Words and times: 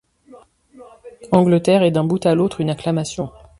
Angleterre 1.31 1.83
est 1.83 1.91
d’un 1.91 2.03
bout 2.05 2.25
à 2.25 2.33
l’autre 2.33 2.59
une 2.59 2.71
acclamation. 2.71 3.29